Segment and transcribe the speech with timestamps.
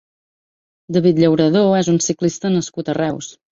[0.97, 3.33] David Llauradó és un ciclista nascut a Reus.